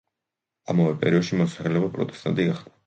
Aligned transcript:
ამავე 0.75 0.95
პერიოდში 1.03 1.41
მოსახლეობა 1.43 1.95
პროტესტანტი 1.99 2.51
გახდა. 2.53 2.79